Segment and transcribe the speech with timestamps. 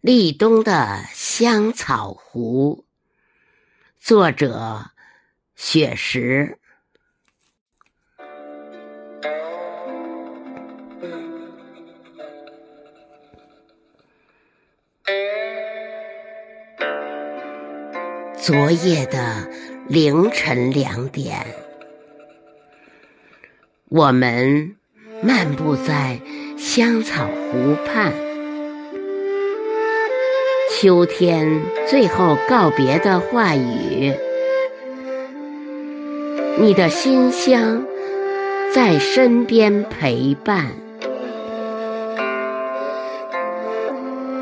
[0.00, 2.84] 立冬的香草湖，
[3.98, 4.90] 作者
[5.56, 6.58] 雪石。
[18.36, 19.50] 昨夜的
[19.88, 21.44] 凌晨两点，
[23.88, 24.76] 我们
[25.20, 26.20] 漫步在
[26.56, 28.25] 香草湖畔。
[30.78, 34.12] 秋天最后告别的话语，
[36.58, 37.82] 你的馨香
[38.74, 40.66] 在身边陪伴。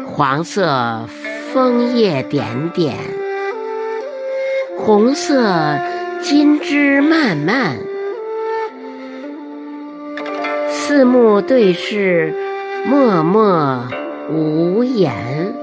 [0.06, 1.08] 黄色
[1.52, 2.96] 枫叶点点。
[4.76, 5.78] 红色
[6.20, 7.78] 金枝漫漫，
[10.68, 12.34] 四目对视，
[12.84, 13.86] 默默
[14.32, 15.54] 无言。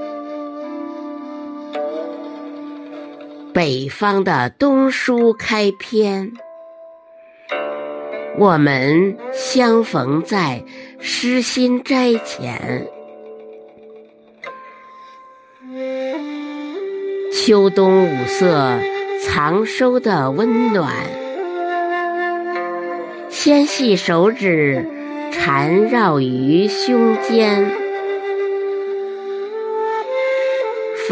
[3.52, 6.32] 北方的冬书开篇，
[8.38, 10.64] 我们相逢在
[10.98, 12.88] 诗心斋前。
[17.32, 18.78] 秋冬五色。
[19.24, 20.92] 藏收的温暖，
[23.30, 24.84] 纤细手指
[25.30, 27.70] 缠绕于胸间，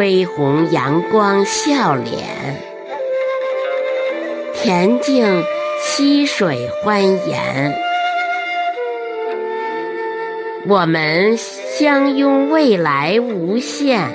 [0.00, 2.56] 绯红阳光笑脸，
[4.54, 5.44] 恬静
[5.78, 7.74] 溪水欢颜，
[10.66, 14.08] 我们相拥未来无限。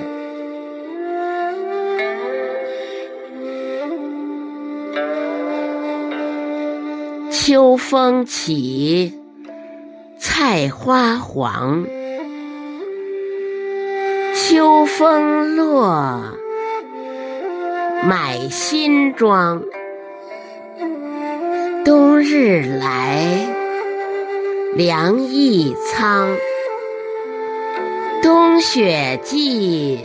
[7.30, 9.14] 秋风起，
[10.18, 11.86] 菜花黄；
[14.56, 16.22] 秋风落，
[18.08, 19.62] 买新装。
[21.84, 23.50] 冬日来，
[24.76, 26.38] 凉意苍；
[28.24, 30.00] 冬雪霁，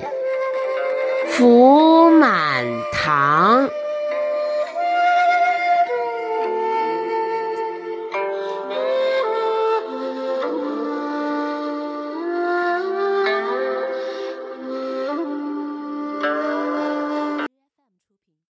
[1.29, 3.71] 福满堂。